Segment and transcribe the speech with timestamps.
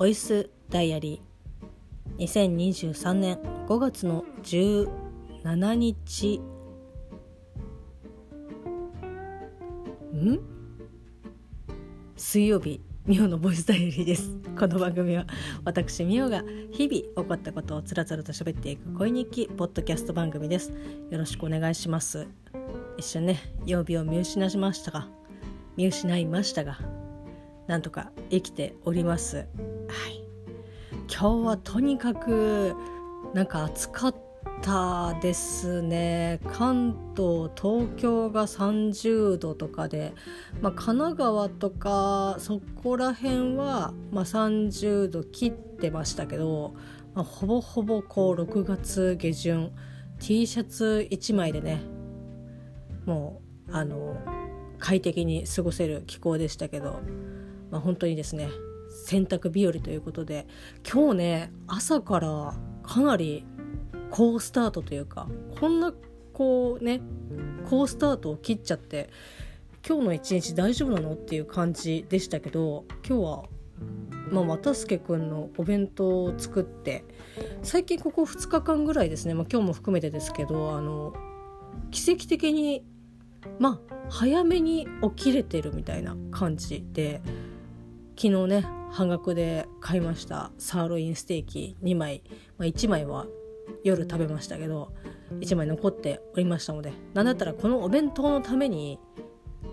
[0.00, 2.24] ボイスダイアリー。
[2.24, 3.36] 2023年
[3.68, 6.40] 5月の17日。
[10.14, 10.40] ん？
[12.16, 14.30] 水曜日ミオのボイスダイアリーです。
[14.58, 15.26] この番組は
[15.66, 20.72] 私ミオが日々起こったことをつらつらと喋っていく恋日記ポッドキャスト番組です。
[21.10, 22.26] よろしくお願いします。
[22.96, 25.08] 一瞬ね曜日を見失いましたが
[25.76, 26.78] 見失いましたが
[27.70, 29.36] なんとか生きております。
[29.36, 29.44] は
[30.08, 30.24] い。
[31.02, 32.74] 今日はとにかく
[33.32, 34.16] なんか暑かっ
[34.60, 36.40] たですね。
[36.48, 40.14] 関東東京が30度とかで、
[40.60, 46.74] まあ、神奈川とかそこら辺は、まあ、30度切ってましたけど、
[47.14, 49.70] まあ、ほぼほぼこう6月下旬
[50.18, 51.82] T シャツ1枚でね
[53.06, 54.16] もうあの
[54.80, 57.00] 快適に過ごせる気候でしたけど
[57.70, 58.48] まあ、本当にですね
[59.06, 60.46] 洗濯日和ということで
[60.90, 63.44] 今日ね朝からかなり
[64.10, 65.92] 好スタートというかこんな
[66.32, 67.00] こうね
[67.68, 69.10] 好スタートを切っちゃって
[69.86, 73.44] 今日の一日大丈夫なのっていう感じでしたけど今日は
[74.30, 77.04] まあ、又助くんのお弁当を作って
[77.62, 81.12] 最近ここ2日間ぐらいですね、まあ、今日も含めてですけどあの
[81.90, 82.84] 奇跡的に
[83.58, 87.20] まあ早めに起きれてるみたいな感じで
[88.20, 92.22] 昨日ね半額で買いましたサーロインステーキ2枚、
[92.58, 93.24] まあ、1枚は
[93.82, 94.92] 夜食べましたけど
[95.40, 98.98] 1枚残っておりましたので何だったらこのお弁当のために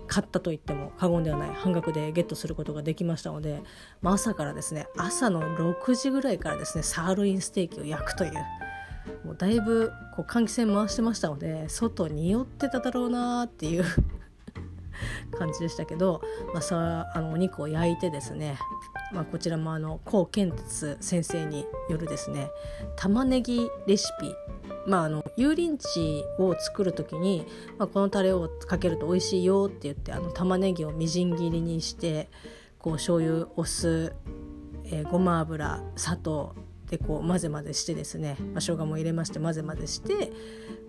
[0.06, 3.60] 買ったと言っても過言ではない半額でゲットすることができましたので、
[4.00, 8.32] まあ、朝からですね朝の6時ぐらいからですねサーロインステーキを焼くという
[9.26, 13.84] もうだいぶこう換気扇回してましたので外に寄ってただろうなっていう
[15.38, 16.20] 感じでしたけど、
[16.52, 18.58] まあ、さあのお肉を焼いてですね、
[19.12, 22.50] まあ、こちらもあの高健哲先生によるですね
[22.96, 24.34] 玉ねぎレシピ
[24.86, 32.30] まあ、あの油淋鶏を作る時に、まあ、このタレをかけると美味しいよって言ってあの玉ねぎをみじん切りにして
[32.78, 34.14] こう醤油お酢、
[34.86, 36.54] えー、ごま油砂糖
[36.90, 40.32] でこう混ぜ混ぜしてですね、まあ、生姜も入れまして混ぜ混ぜして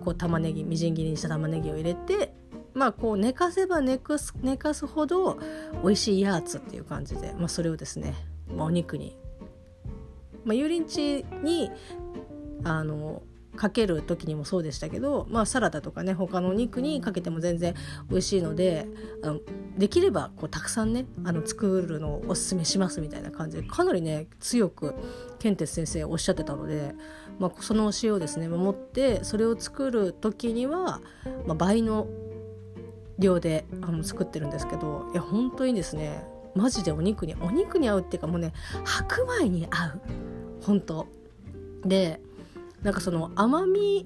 [0.03, 2.33] こう玉ねぎみじん切りにした玉ねぎを入れて
[2.79, 5.37] まあこう寝かせば寝かす寝かすほど
[5.83, 8.15] 美味しいやつっていう感じで、まあ、それをですね、
[8.55, 9.17] まあ、お肉に、
[10.45, 11.69] まあ、油淋鶏に
[12.63, 13.21] あの
[13.57, 17.75] かける時にもそうでしたけど、まあ、サラダとかね他のお肉にかけても全然
[18.09, 18.87] 美味しいので
[19.23, 19.39] あの
[19.77, 24.95] できればこうたくさんねあの作るのをおすすめしますみたいな感じでかなりね強く
[25.39, 26.95] 健哲先生おっしゃってたので、
[27.39, 31.01] まあ、その教えをですね守ってそれを作る時には、
[31.45, 32.07] まあ、倍の
[33.19, 36.23] 量であの作ってるんですけどいや本当にですね
[36.55, 38.53] マジでお肉にお肉に合うっていうかもうね
[38.83, 40.01] 白米に合う。
[40.61, 41.07] 本当。
[41.85, 42.19] で
[42.81, 44.05] なんかその甘み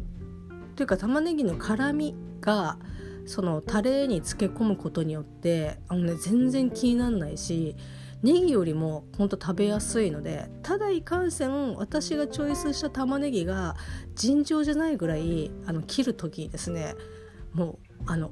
[0.75, 2.78] というか玉ねぎの辛みが
[3.25, 7.75] そのタレに漬け込むことによってあの、ね、全然気にならないし
[8.22, 13.75] ネギよりもほんと食べやすいのでただいかんせん私がチョイスした玉ねぎが
[14.16, 16.96] 尋常じゃないぐらいあの切る時にですね
[17.53, 18.31] もうあの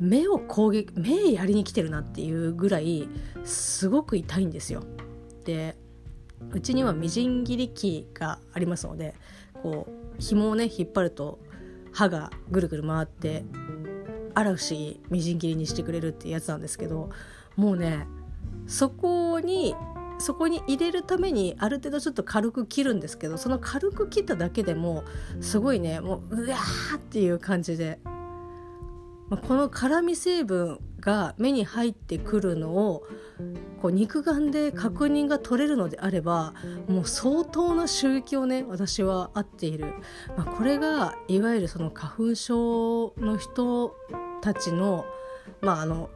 [0.00, 3.08] 目を攻撃目やりに来てるなっていうぐらい
[3.44, 4.82] すごく痛いんですよ。
[5.44, 5.76] で
[6.50, 9.14] うちにはみじん切り器がありますので
[9.62, 11.38] こう紐をね引っ張ると
[11.92, 13.44] 刃がぐるぐる回って
[14.34, 17.10] あら不思議みじん切りにしてくれるってやつなんですけど
[17.56, 18.06] もうね
[18.66, 19.74] そこに
[20.18, 25.04] そこに入れるためにある程度ちょっと軽く切るんですけどその軽く切っただけでも
[25.40, 27.98] すごいねもううわーっていう感じで
[29.32, 33.06] まあ、この辛み成分が目に入ってくるのを
[33.80, 36.52] こう肉眼で確認が取れるのであれば
[36.86, 39.86] もう相当な収益をね私は合っている、
[40.36, 43.96] まあ、これがいわゆるその花粉症の人
[44.42, 45.06] たちの
[45.62, 46.10] まああの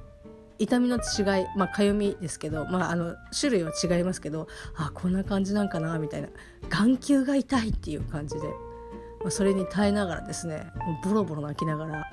[0.59, 4.47] 痛みの違いまあかゆみですけど、まあ、あの種類は違いますけど
[4.77, 6.29] あこんな感じなんかなみたいな。
[6.69, 8.43] 眼球が痛いっていう感じで、
[9.21, 12.11] まあ、それに耐えながらですねもうボロボロ泣きながら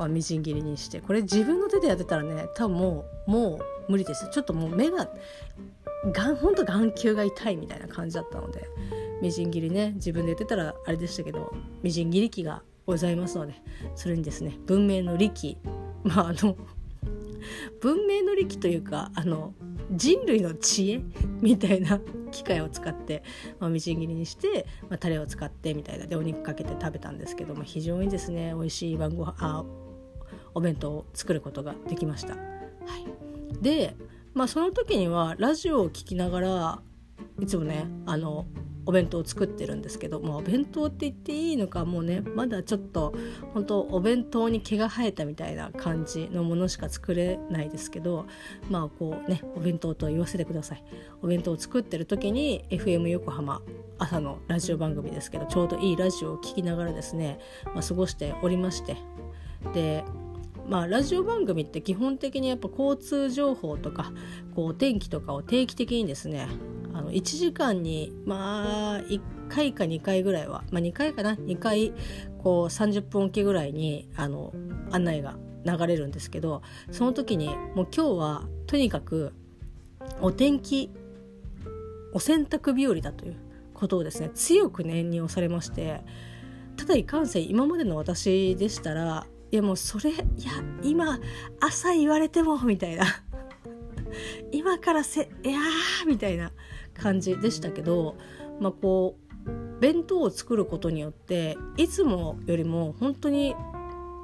[0.00, 1.00] まあ、みじん切りにして。
[1.00, 4.28] これ自分の手でやってたらね多分もうもう無理です。
[4.30, 5.08] ちょっともう目が
[6.12, 8.66] がんほんと眼球が痛いみたいな感じだったので
[9.20, 11.52] みじん切りね自分でやってたらあれでしたけど
[11.82, 13.54] みじん切り器がございますので
[13.94, 15.58] それにですね文明の利器
[16.02, 16.56] まああの
[17.82, 19.52] 文明の利器というかあの
[19.92, 21.02] 人類の知恵
[21.40, 22.00] みたいな
[22.30, 23.22] 機械を使って、
[23.58, 26.06] まあ、みじん切りにして、まあ、タレを使ってみたいな。
[26.06, 29.64] でお肉かけて食べたんですけど、まあ、非常にですね美味しい晩ごあ
[30.54, 32.34] お弁当を作ることができました。
[32.34, 32.40] は
[32.98, 33.94] い、で、
[34.34, 36.82] まあ、その時にはラジオを聴きながら
[37.40, 38.46] いつもねあの
[38.86, 43.14] お弁当を作ってるんですけど、まあ、お弁当って言っていいのかもうねまだちょっと
[43.54, 48.26] 本当お弁当に毛が生えたみたいな感じのものしか作れないですけど
[48.68, 50.84] まあこうねお弁当と言わせてください。
[51.22, 53.62] お弁当を作ってる時に FM 横浜
[53.98, 58.96] 朝のラジオ番組ですけどちょうどいいラジオを聴きながらですね、まあ、過ごしておりまして。
[59.74, 60.04] で
[60.70, 64.12] まあ、ラジオ番組って基本的にやっぱ交通情報とか
[64.54, 66.46] こう天気とかを定期的にですね
[66.94, 71.92] あの1時間にまあ1回か2回ぐらいは、まあ、2回かな？2回
[72.38, 74.52] こう30分おきぐらいにあの
[74.92, 75.34] 案内が
[75.64, 76.62] 流れるんですけど
[76.92, 79.34] その時にもう今日はとにかく
[80.20, 80.88] お天気
[82.12, 83.36] お洗濯日和だという
[83.74, 86.04] ことをですね強く念に押されまして
[86.76, 90.22] ただいかんせん今までの私でしたらいやもうそれいや
[90.82, 91.18] 今
[91.60, 93.04] 朝言われてもみたいな
[94.52, 96.52] 今からせいやーみたいな
[96.94, 98.16] 感じでしたけど
[98.60, 99.16] まあこ
[99.46, 103.54] う弁当を作ることによっていつもよりも本当に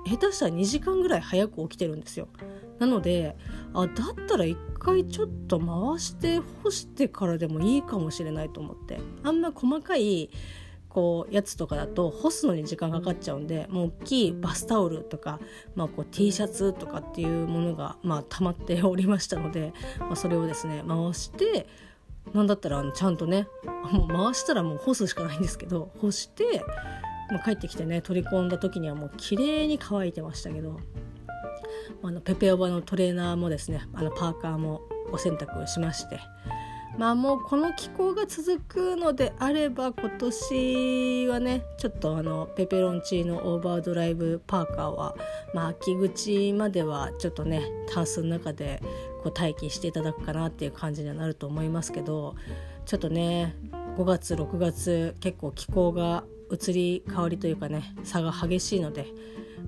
[0.06, 2.28] 下手したら2時間ぐらい早く起きてるんですよ。
[2.78, 3.36] なので
[3.72, 10.30] あだったら一回ちょっと回して干してからでもいいかもしれないと思ってあんな細かい
[10.96, 15.40] こうやつとかだと干すのに時間かかっちゃうんでもう大きいバスタオルとか、
[15.74, 21.66] まあ、こう T シャツとかっていうものが、まあ、溜まっておりましたので、まあ、それをですね回して
[22.32, 23.46] なんだったらちゃんとね
[23.92, 26.64] もう回したらもう干すしかないんですけど干して、
[27.30, 30.80] まあ、帰ってきてね取り込んだ時にはもう綺麗に乾いてましたけど
[32.02, 34.80] あのペペオバのトレーナーもですねあのパーカーも
[35.12, 36.20] お洗濯しまして
[36.98, 45.14] まあもうこの気候が続くのであれば今年はねちょっとあのペペロンチーノオーバードライブパーカーは、
[45.52, 47.62] まあ、秋口まではちょっとね
[47.92, 48.80] タンスの中で
[49.22, 52.34] こう待機していただくかなっていう感じにはなると思いますけど
[52.86, 53.54] ちょっとね
[53.98, 59.06] 5月6月結構気候が移り変わりというかね差が激しいので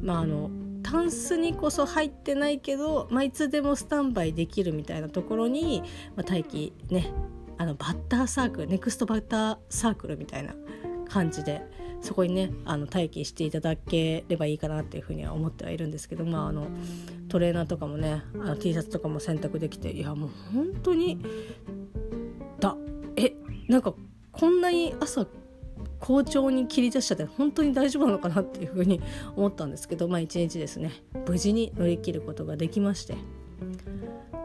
[0.01, 0.51] まああの
[0.90, 5.82] タンスにこそ入ってないけど、まあ、いつでもスタンバイできるみたいなところに、
[6.17, 7.12] まあ、待機ね
[7.58, 10.55] あのバッターサークルネクストバッターサークルみたいな
[11.06, 11.62] 感じで
[12.00, 16.69] そこにねあの待機していただければいいかなっていうふうには思ってはいるんですけど、まあ、あの
[17.29, 21.20] トレーナーとかもねあの T シャツとかも選択できていやもう本当に
[22.61, 22.76] だ
[23.17, 23.34] え
[23.69, 23.93] なんか
[24.32, 25.26] こんなに朝
[26.00, 29.00] 好調に切り出しちゃって本当に大丈夫なのかなっていうふうに
[29.37, 30.93] 思ったんですけどまあ一日ですね
[31.27, 33.17] 無事に乗り切ることができまして。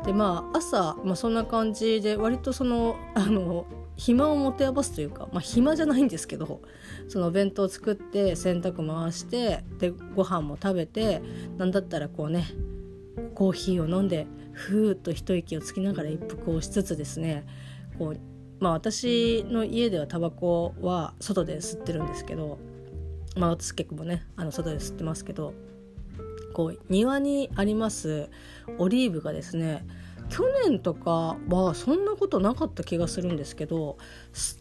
[0.06, 3.66] でまあ朝、まあ、そんな感じで割とそのあの
[3.96, 6.62] 暇を持て余すというか、まあ、暇じゃないんですけど
[7.08, 11.22] そのお弁当を作って洗濯回してでご飯も食べて
[11.58, 12.46] なんだったらこうね
[13.36, 17.46] コーヒーを飲んでふーっと一息をつきながら一服をしつつですね
[17.98, 18.20] こう
[18.64, 22.60] まあ私の家ではタバコは外で吸ってるんですけど
[23.36, 25.54] まあ私結構もねあの外で吸ってますけど
[26.54, 28.30] こう庭にあります
[28.78, 29.86] オリーブがですね
[30.30, 33.98] 去年とかはそんなことなかった気がするんですけど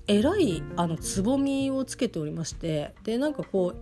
[0.08, 3.76] えらいあのつぼみをつけておりましてでなんかこう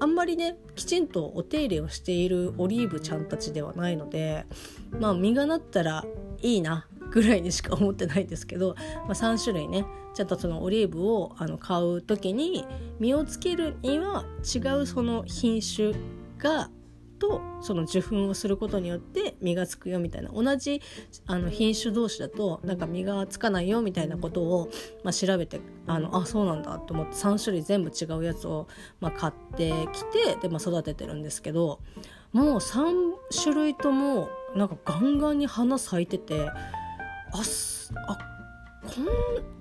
[0.00, 4.44] あんまりねきちんとお手入れをしているオリーブちゃんたちではないので
[5.00, 6.04] まあ実がなったら
[6.42, 6.86] いいな
[7.16, 9.86] ぐらいにしか思ってないですけど、まあ、3種類ね。
[10.12, 12.66] ちゃんとそのオリーブをあの買う時に
[13.00, 15.94] 実をつけるには違うその品種
[16.38, 16.70] が
[17.18, 20.30] とその受粉をすることによって実がつくよみたいな。
[20.30, 20.82] 同じ
[21.26, 24.68] あの品種同士だとなんか実がつかないよみたいなことを、
[25.02, 28.68] まあ、調べてあのあそうなんだと思って3種類全部違うやつを、
[29.00, 31.80] まあ、買ってきてで、まあ、育ててるんですけど
[32.32, 36.50] もう3種類ともなんかガンガンに花咲いてて
[37.32, 37.42] あ
[38.08, 38.18] あ
[38.86, 39.06] こん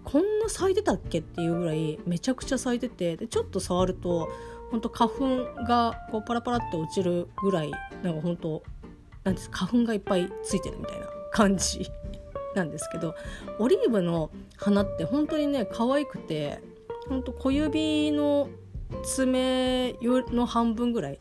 [0.04, 4.30] こんな咲いてたっけっていうぐらいめちゃくちゃ咲いててでちょっと触ると
[4.72, 7.72] 本当花粉がこうパラパラって落ちるぐらい
[8.04, 8.64] なんか本当
[9.24, 11.90] なんです花粉がいっぱいついてるみたいな感じ
[12.56, 13.16] なんですけど
[13.60, 16.62] オリーブの花って本当にね可愛くて
[17.10, 18.50] 本当小指の
[19.04, 21.20] 爪の半分ぐらい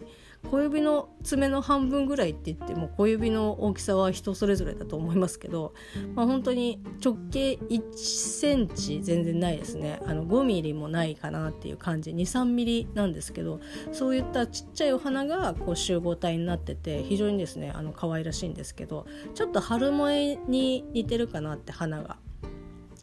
[0.51, 5.75] 小指の爪の半分ぐらいって言っても小指の大きさは人それぞれだと思いますけど、
[6.15, 10.01] まあ、本当に直径1センチ全然ないですね。
[10.07, 12.11] あの5ミリもないかなっていう感じ。
[12.11, 13.61] 23ミリなんですけど
[13.93, 22.19] そういったちっちゃいお花がこう集合体になってて非常にですねあの可愛らしいんですけどちょっと春萌えに似てるかなって花が。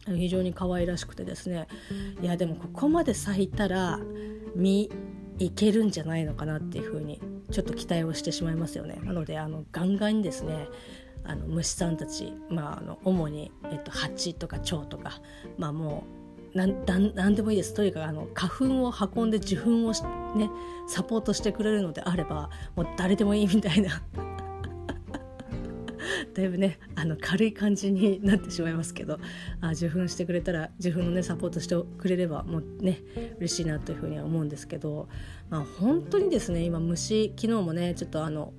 [0.04, 1.68] 非常に可愛らしくてですね。
[2.20, 4.00] いやでもここまで咲いたら
[4.56, 4.90] 実
[5.38, 7.20] いけるんじゃないのかなっていうふうに
[7.50, 8.98] ちょっと期待をしてしまいますよね。
[9.04, 10.68] なのであのガンガンにですね
[11.24, 15.20] あの虫さんたち、まあ、あの主に、えっと、蜂とか蝶とか、
[15.56, 16.04] まあ、も
[16.54, 17.74] うなんでもいいです。
[17.74, 19.92] とにかくあの花粉を運んで受粉を、
[20.36, 20.50] ね、
[20.86, 24.02] サポートしてくれるのであればもう誰でもいいみたいな
[26.34, 29.18] だいぶねあの軽い感じになってしまいますけど
[29.60, 33.00] あ受粉してくれたら受粉のねサポートしてくれればもうね
[33.38, 35.08] 嬉しいなというふうには思うんですけど、
[35.50, 38.52] まあ、本当にですね今虫昨日もねちょっとあの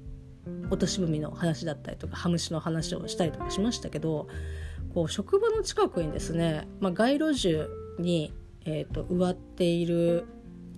[0.70, 4.28] 落とし踏みの話だったりとかハムシの話をしたりとかしましたけど
[4.94, 7.68] こう職場の近くにですね、まあ、街路樹
[8.00, 8.34] に、
[8.66, 10.26] えーと、植わっている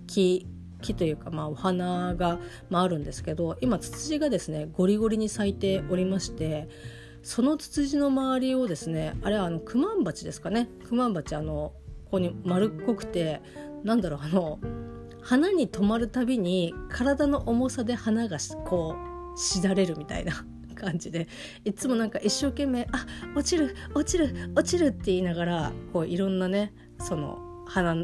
[0.06, 0.46] 木
[0.82, 2.38] 木というか、まあ、お花が、
[2.70, 6.68] まあ、あるんですけど今ツツジがですねゴリゴリに咲いておりまして
[7.22, 10.68] そのツツジの周りをですねあれはあのクマンバチですかね。
[10.88, 11.72] クマンバチあの
[12.04, 13.42] ここに丸っこくて
[13.82, 14.60] なんだろうあの
[15.22, 18.94] 花に止まるたびに体の重さで花がこ
[19.34, 21.26] うしだれるみたいな 感じで
[21.64, 23.04] いつもなんか一生懸命「あ
[23.34, 27.96] 落ちる落ちる落ちる」って言いながらこういろんなねその花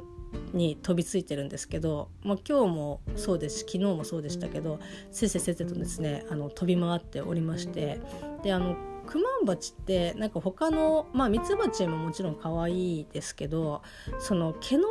[0.52, 8.00] に飛びついてるんですけど、まあ、今日もそうですし昨日もそうでしたけどせっせせっせとですねあの飛び回っておりまして
[8.42, 13.82] であのクマンバチってなんか他のまあミツバチももちろん可愛いですけど
[14.18, 14.84] その毛の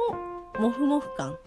[0.60, 1.38] モフモフ感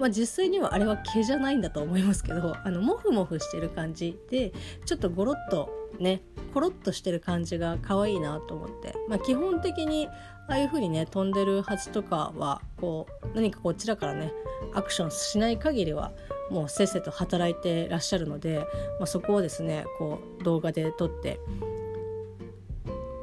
[0.00, 4.52] まあ、実際にはあれは毛じゃないんだと思いますけどあのモフモフしてる感じで
[4.86, 6.22] ちょっとゴロッとね
[6.54, 10.08] コロッとしてる感じが可愛いなと思って、まあ、基本的に
[10.48, 14.32] ああいう風にね飛んでるはずとかはこう何かこちらからね
[14.74, 16.12] アクションしない限りは
[16.50, 18.58] もうせっせと働いてらっしゃるので、
[18.98, 21.38] まあ、そこをですねこう動画で撮って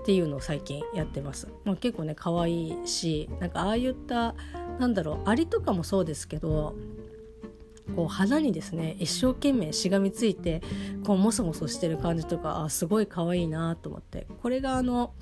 [0.03, 1.49] っていうのを最近やってます。
[1.65, 4.35] まあ、結構ね可愛いしなんかああいった
[4.79, 6.75] なんだろうアリとかもそうですけど
[7.95, 10.61] こう花にですね一生懸命しがみついて
[11.05, 14.27] こうモソモソしてる感じとかあすごい可愛いなと思って。
[14.41, 15.13] これがあの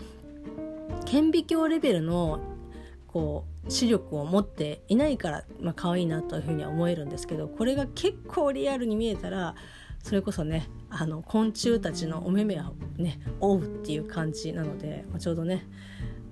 [1.05, 2.39] 顕微鏡レベルの
[3.07, 9.55] こう視力を持っていないから、まあ可愛いなというふうには思えるんですけどこれが結構リアルに見えたら
[10.03, 15.67] それこそねあの昆虫たちのお目目をね追うっていう感じなので、ちょうどね、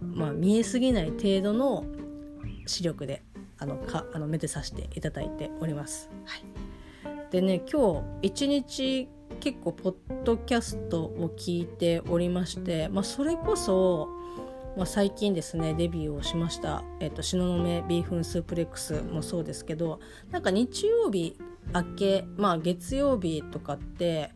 [0.01, 1.85] まあ、見えすぎない程度の
[2.65, 3.23] 視力で
[3.57, 6.09] あのかあの目でさしていただいております。
[6.25, 6.43] はい、
[7.31, 9.07] でね今日一日
[9.39, 14.07] 結構ポッドキャストを聞いておりまして、まあ、それこそ、
[14.77, 19.99] まあ、最近ですねデビューをしました「えっと、東雲ビーフンスープレックス」もそうですけど
[20.31, 21.37] なんか日曜日
[21.73, 24.31] 明けまあ月曜日とかって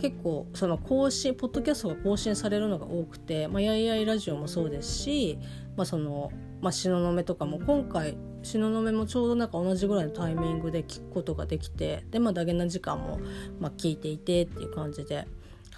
[0.00, 5.38] 結構その更新ポッドキャストが更新されるのが多くて「まあ、やいやいラジオ」もそうですし、
[5.76, 13.20] まあ、そのまあ、東雲とかも今回東雲もちょうどなんか同じぐらいのタイミングで聞くことができてでまあダゲな時間も、
[13.58, 15.26] まあ、聞いていてっていう感じで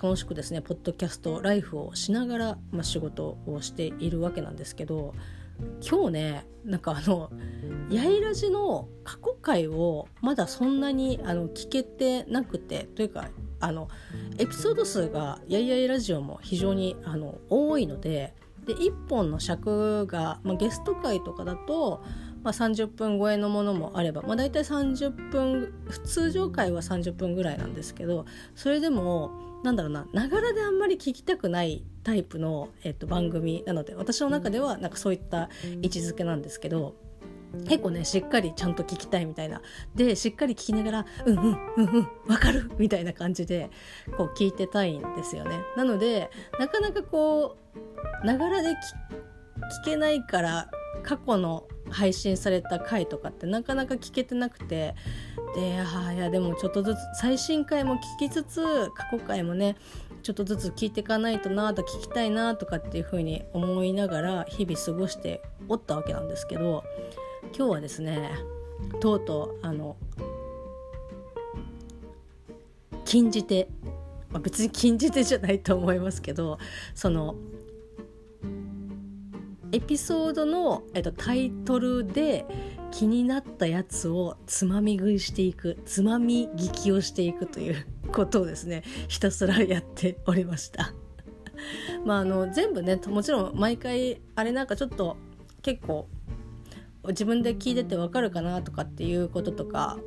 [0.02, 5.14] 楽しくですねポッドキャストライフをしながら、まあ、仕事をしているわけなんですけど
[5.88, 7.30] 今日ねなんかあの
[7.90, 13.28] やいらじの過去回をまだそんなにあの聞けてなくてというか
[13.60, 13.88] あの
[14.38, 18.34] エピソード数がやいやいラジオも非常にあの多いので
[18.66, 22.02] で1本の尺が、まあ、ゲスト会とかだと、
[22.42, 25.72] まあ、30分超えのものもあれば、まあ、大体30分
[26.04, 29.30] 通常回は30分ぐらいなんですけどそれでも
[29.64, 35.48] なんだろうなながらであんまり聞きたくないタイプの、えっと、番組なので私の中ではなんかそういった
[35.82, 36.94] 位置づけなんですけど。
[37.68, 39.60] 結構ねしっかりちゃんと聞きたいみたいな
[39.94, 43.70] でしっかり聞きながら「うんうんうんうんわかる」みたいな感じで
[44.16, 45.60] こう聞いてたいんですよね。
[45.76, 47.56] なのでなかなかこ
[48.22, 48.74] うながらで聞
[49.84, 50.70] けないから
[51.02, 54.94] 過去の配信された回とかってなかなか聞けてなくて
[55.54, 59.76] であいやでもちょっとずつ最新回も聞きつつ過去回もね
[60.22, 66.84] ちょっとずつ聞いていかないとなと聞きたいなとかっていうふうに思いながら日々過ごしておったわけなんですけど
[67.56, 68.30] 今日はですね
[69.00, 69.96] とうとうあの
[73.04, 73.68] 禁じ手、
[74.30, 76.58] まあ、別に禁じ手じゃないと思いますけど
[76.94, 77.34] その
[79.72, 82.44] エピソードの、えっと、タイトルで
[82.90, 90.92] 気になったやつをつまみ食いしていくつまみ聞きをしていくという ことをですねひたすらやっておりました。
[92.04, 95.16] まああの全部ねもちろん毎回あれなんかちょっと
[95.62, 96.06] 結構
[97.08, 99.98] 自分で聞いててわかるかなとかっていうこととか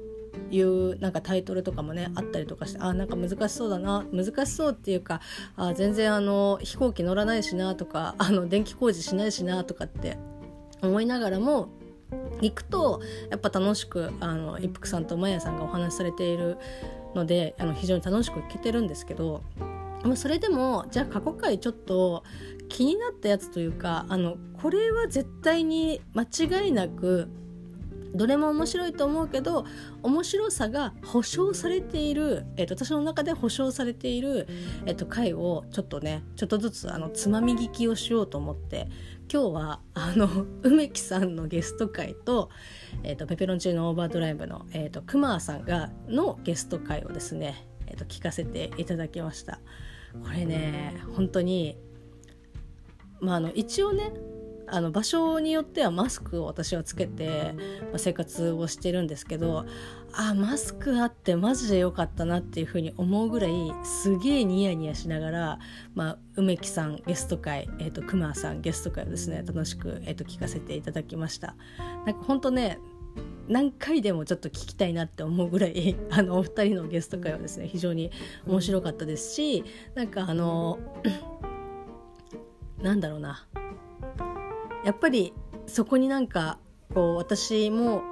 [0.52, 5.22] いうなんかタイトルとかもねあったりとかしてあなんか難しそうだな難しそうっていうか
[5.56, 10.18] あ全然あの飛行機乗らないしなとかあの電気工事しないしなとかって
[10.82, 11.70] 思いながらも
[12.42, 16.58] 行くとやっぱ楽しくあの一服さんとマヤさんがお話しされている
[17.16, 19.42] のであの非常に楽しく聞けてるんですけど
[20.16, 22.24] それでもじゃあ過去回ちょっと
[22.70, 27.30] 気になったやつというかあのこれは絶対に間違いなく
[28.16, 29.66] どれも面白いと思うけど
[30.02, 34.48] 面白さが保証されている、えーと、私の中で保証されている、
[34.86, 38.88] えーと、回をちょっとねちょっとずつあのつまみ聞きをしようと思って
[39.32, 40.30] 今日はあの
[40.64, 42.50] 梅木さんのゲスト会と,、
[43.04, 49.60] えーと、ペペロンチーノオーバードライブの、えー、とクマーさんがのゲスト会をですね、えー、と聞かせていただきました。
[50.24, 51.78] これね本当に
[53.20, 54.12] まああの一応ね
[54.68, 57.54] あの場所によってはマスクを私はつけて、
[57.98, 59.66] 生活をしてるんですけど
[60.12, 63.54] あマスクあってマジで良かったなっていうふうに思うぐらい
[63.84, 65.60] すげえニヤニヤしながら、
[65.94, 71.56] まあ、梅木さんゲスト会、えーと、熊さんゲスト会をですね楽しく、えーと、聞かせていただきました。
[72.06, 72.80] なんか本当ね
[73.48, 78.12] 何回でもちょっと聞きたいなって思うぐらい あのお二人のゲスト会はですね非常に
[78.48, 80.80] 面白かったですしなんかあの
[82.86, 83.48] なんだろうな
[84.86, 85.34] やっぱり
[85.65, 86.60] そこになんか
[86.94, 88.04] こう私も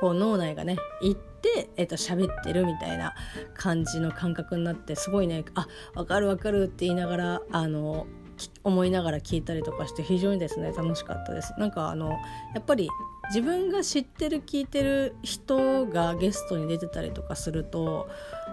[0.00, 3.14] こう脳内がね行って、えー、と喋ってるみたいな
[3.54, 8.08] 感じの感覚になってすごいねあ分かる分かるって言いながらあの
[8.64, 11.54] 思いながら聞いたりとかして非常にですね楽しかったです。
[11.58, 12.90] なんかあのやっぱり
[13.28, 18.08] 自分が知ってる聞いてる人がゲストに出てたりとかすると、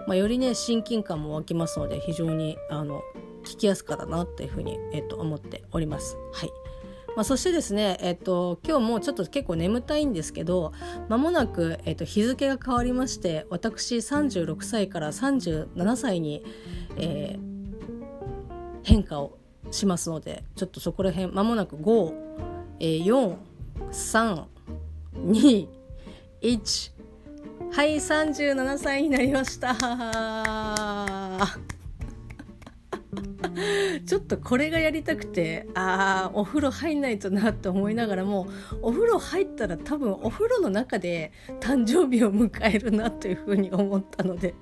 [0.06, 3.02] まあ、よりね親近感も湧きますので非常にあの
[3.44, 6.16] 聞きやすかったなっていうふうに、えー、と思っております。
[6.32, 6.52] はい
[7.16, 10.72] まあ、そしてですね、えっと、今日もちょっと結構眠たいんですけど
[11.08, 16.44] まもなく、えっと、日付が変わりまして私36歳から37歳に、
[16.96, 19.38] えー、変化を
[19.70, 22.14] しますのでちょっとそこら辺まもなく5、
[22.80, 23.36] えー、4
[23.92, 24.44] 3
[25.14, 25.68] 2
[26.42, 26.93] 1
[27.74, 29.74] はい37歳になりました
[34.06, 38.46] ちょっとこれがやりたくてああお風呂入んないとなって思いながらも
[38.80, 44.54] お風呂入ったら多分お風呂の中で誕生日を迎えるなというふうに思ったので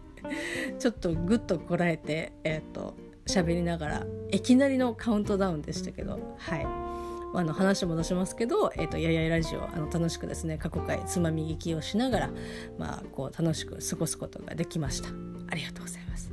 [0.78, 2.94] ちょっとぐっとこらえてえっ、ー、と
[3.26, 7.01] 喋りながらいきなりのカウントダウンでしたけどはい。
[7.34, 12.30] あの話戻しますけど、えーと、ややいラジオあの楽しくですね過去回つまみ聞きをしながら、
[12.78, 15.08] まあ、こう楽しく過ごすことができました。
[15.48, 16.32] ありがとうございます。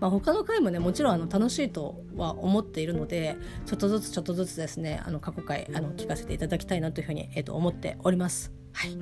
[0.00, 3.36] まあ、他の回もねもちろんあの楽しいとは思っているので
[3.66, 8.50] ちょっとずつちょっとずつですねあの過去回あの聞かせていただきたいなというふうに、えー、と思っております。
[8.72, 8.98] はい、い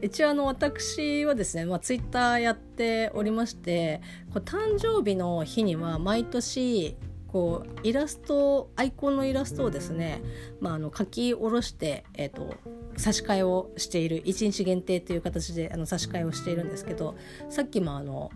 [0.03, 4.01] 一応あの私はですね、まあ、ツイッターやっておりまして
[4.33, 6.97] こう誕生日の日には毎年
[7.29, 10.21] こうイラストアイコンのイラストをですね、
[10.61, 12.57] まあ、あの書き下ろして、えーと、
[12.97, 17.17] 差し替えをしている1日限定という形であの差し替えをしているんですけど
[17.49, 18.31] さっきもあの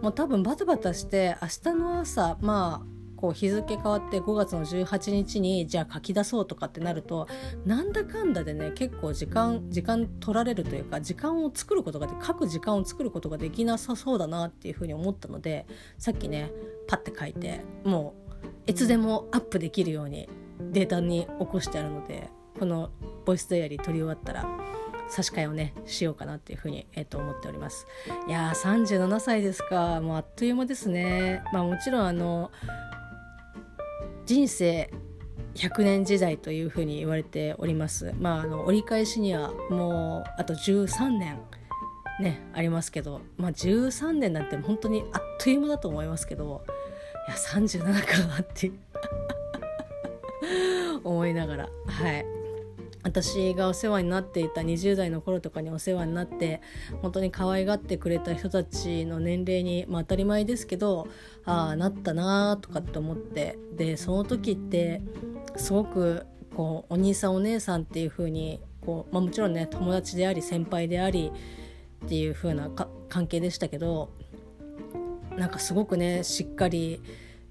[0.00, 7.26] もう多分バタバタして明日の朝まあこう日付変わって5月の18日にじゃあ書き出そうとかってなると
[7.66, 15.66] なんだかんだでね結構時間時間取られるというか時間を作ることがで書く時間を作ることができなさそうだなっていうふうに思ったので
[15.98, 16.52] さっきね
[16.86, 18.14] パッて書いても
[18.66, 20.28] ういつでもアップできるように
[20.60, 22.28] データに起こしてあるので
[22.58, 22.90] この
[23.24, 24.46] ボイスダイアリー撮り終わったら
[25.08, 27.86] 差し替えをねしようかなっていうふうに、えー、と思っております。
[28.28, 30.00] いやー37歳ですか。
[30.00, 31.42] もうあっという間ですね。
[31.52, 32.50] まあもちろんあの
[34.28, 34.90] 人生
[35.54, 38.12] 100年時代というふうに言われております。
[38.20, 41.38] まああの折り返しにはもうあと13年
[42.20, 46.62] ねありますけどまあ13年なんて本当にあっという間だと思いますけど
[47.26, 48.70] いや37かなって
[51.02, 52.26] 思いながらはい。
[53.02, 56.60] 私がお世話になっていた20代の頃とかにお世話になって
[57.00, 61.08] 本当に可愛がってくれた人たちの年齢に、まあ、当たり前ですけど
[61.44, 65.02] ああなったなーとかって思ってでその時って
[65.56, 71.30] すごくこうお兄さんお姉さんっていう風にこう、まあ、もちろんね友達であり先輩であり
[72.04, 72.70] っていう風な
[73.08, 74.10] 関係でしたけど
[75.36, 77.00] なんかすごくねしっかり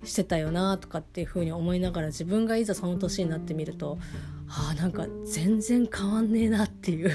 [0.03, 3.97] してたよなとかっていう風に思いながら自分がいざその年になってみると
[4.49, 7.11] あなんか全然変わんねえなっていう。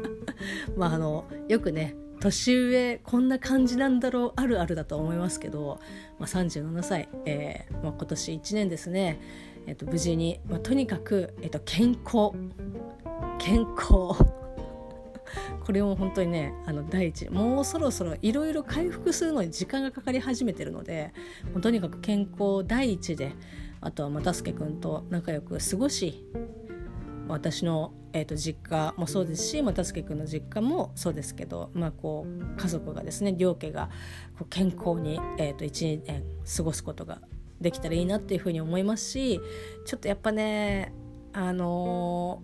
[0.76, 5.80] まああのよくね年上こんな感じなんだろうあるあるだと思いますけど、
[6.18, 9.18] まあ、37歳、えーまあ、今年1年ですね、
[9.66, 12.32] えー、と無事に、まあ、とにかく、えー、と健康。
[13.38, 14.22] 健康。
[15.64, 17.30] これも本当にねあの第一。
[17.30, 21.14] もうそろそろいろいろ回復するのに時間がかかり始めてるので
[21.52, 23.32] もうとにかく健康第一で
[23.80, 26.24] あとは又助君と仲良く過ごし
[27.28, 33.88] 私のえー、と実家もそうですし又助君の実家もそうですけど、まあ、こう家族がですね両家が
[34.38, 36.24] こう健康に、えー、と1年
[36.56, 37.20] 過ごすことが
[37.60, 39.40] できたらいいなっていうふうに思いますし
[39.86, 40.92] ちょっとやっぱね
[41.32, 42.42] あの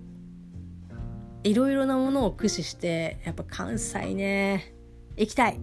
[1.42, 4.72] ー、いろいろなものを駆使してやっぱ関西ね
[5.16, 5.58] 行きたい！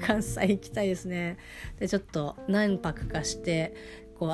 [0.00, 1.36] 関西行きたいですね。
[1.78, 3.74] でちょっと何泊かして
[4.18, 4.28] こう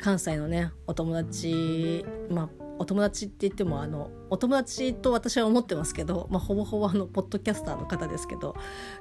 [0.00, 2.48] 関西のねお友達まあ
[2.80, 8.56] お友達って言ってもあのお友達と私は思ってますけど、まあ、ほぼほぼあのポッドキャスターの方ですけど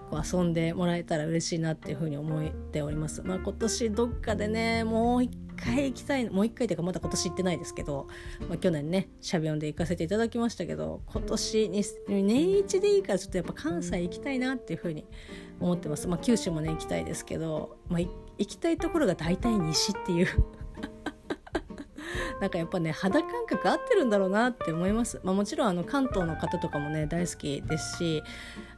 [0.10, 3.22] こう遊んでもらえたら嬉しいなっていうふうに思っております。
[3.24, 8.08] まあ、今年どっかでねもう一回行きたいもう一回というかまだ今年行ってないですけど、
[8.50, 15.06] まあ、去年ねシャビオンで行かせていただきましたけど今年に年一でいいからちょっとやっぱ関西行きたいなっていうふうに
[15.62, 16.06] 思ってます。
[16.10, 18.10] まあ、九州もね行きたいですけど、まあ、行
[18.46, 20.28] きたいところが大体西っていう
[22.42, 28.24] なんかやっぱね肌感覚合ってるんだろうなって思います、まあ、もちろんあの関東の方とかもね大好きですし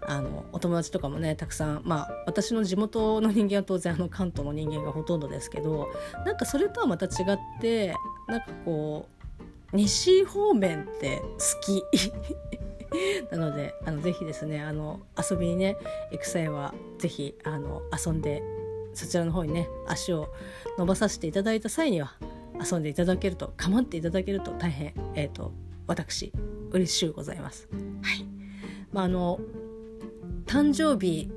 [0.02, 5.90] あのお友達とかもねたくさんまあ私の地元の人間は当然あの関東の人間がほとんどですけど
[6.26, 7.94] なんかそれとはまた違って
[8.28, 9.08] なんかこ
[9.74, 11.84] う西方面って好き。
[13.32, 15.78] なのであのぜひですねあの遊びにね
[16.12, 18.44] 行く際はぜひあの遊んで
[18.94, 20.30] そちらの方にね足を
[20.78, 22.16] 伸ばさせていただいた際には
[22.64, 25.54] 遊んでいただけると構っていただけると大変、えーと、
[25.88, 26.32] 私
[26.72, 27.68] 嬉しゅうございます。
[28.02, 28.26] はい
[28.92, 29.40] まあ、あの
[30.46, 31.32] 誕生日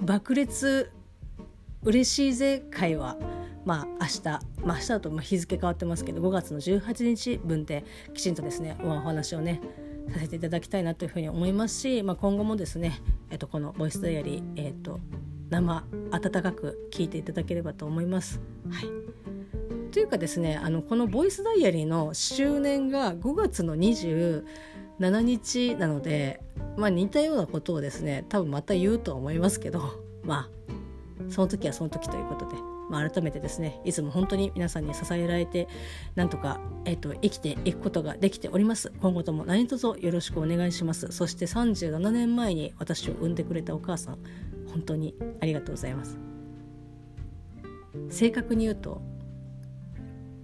[0.00, 0.90] 爆裂
[1.84, 3.16] 嬉しいぜ会は
[3.64, 4.22] まあ明日、
[4.64, 9.60] まあ、明日だとま日付変わってますけど5月の18日分できちんとですねお話をね
[10.12, 15.00] させていただきたいなというふうに思いますし、まあ、今後もですね、えっと、このボイスダイアリー、えっと、
[15.50, 18.40] 生温かく聞いていただければと思います。
[18.70, 19.35] はい
[19.96, 24.44] というかですねあのこの「ボイスダイアリー」の周年が5月の27
[25.00, 26.42] 日なので、
[26.76, 29.80] まあ、似たようなことをですね多分また言うとは思いますけど
[30.22, 32.56] まあその時はその時ということで、
[32.90, 35.66] まあ、改めてですねいつも本当に皆さんに支えられて
[36.14, 38.92] なんとか、えーと、生きていくことができております。
[39.00, 41.10] 今後とも何卒よろしくお願いします。
[41.10, 44.18] そして37年前に私を産んでくれたお母さん
[44.66, 46.18] 本当にありがとうございます。
[48.10, 49.15] 正確に言うと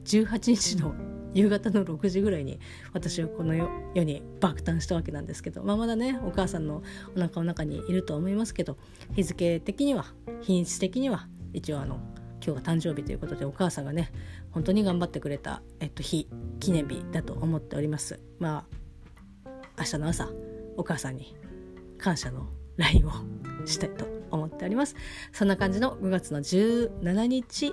[0.04, 0.94] 18日の
[1.34, 2.58] 夕方の6時ぐらいに
[2.92, 3.68] 私はこの世
[4.04, 6.82] に爆誕したわけなんですけど、まあ、まだねお母さんの
[7.16, 8.76] お腹の中にいると思いますけど
[9.14, 10.06] 日付的には
[10.42, 12.00] 日にち的には一応あの
[12.44, 14.10] 今日が誕生日ということでお母さんがね
[14.50, 16.28] 本当に頑張ってくれた、えっと、日
[16.60, 18.20] 記念日だと思っております。
[18.38, 18.82] まあ
[19.78, 20.28] 明日の朝
[20.76, 21.36] お母さんに
[21.98, 23.12] 感謝の LINE を
[23.64, 24.96] したいと思っております。
[25.32, 27.72] そんな感じの5月の17日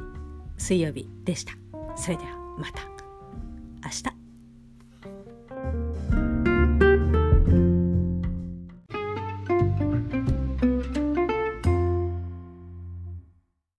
[0.57, 1.68] 水曜日でした。
[1.99, 2.83] それではまた。
[3.83, 4.18] 明日。